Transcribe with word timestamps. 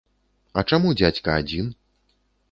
А 0.61 0.61
чаму 0.71 0.93
дзядзька 1.01 1.35
адзін? 1.41 1.69